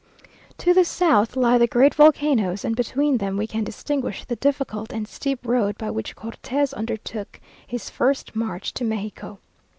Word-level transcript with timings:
To 0.57 0.73
the 0.73 0.83
south 0.83 1.35
lie 1.35 1.59
the 1.59 1.67
great 1.67 1.93
volcanoes, 1.93 2.65
and 2.65 2.75
between 2.75 3.17
them 3.19 3.37
we 3.37 3.45
can 3.45 3.63
distinguish 3.63 4.25
the 4.25 4.35
difficult 4.35 4.91
and 4.91 5.07
steep 5.07 5.45
road 5.45 5.77
by 5.77 5.91
which 5.91 6.15
Cortes 6.15 6.73
undertook 6.73 7.39
his 7.67 7.91
first 7.91 8.35
march 8.35 8.73
to 8.73 8.83
Mexico. 8.83 9.37